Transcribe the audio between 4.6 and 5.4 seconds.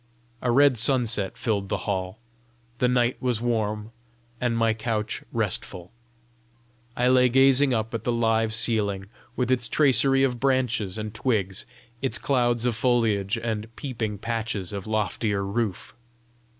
couch